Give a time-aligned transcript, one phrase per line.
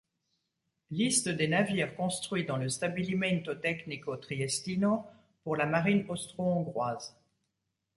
[0.89, 5.05] Liste des navires construit dans le Stabilimento Tecnico Triestino
[5.43, 7.15] pour la Marine austro-hongroise.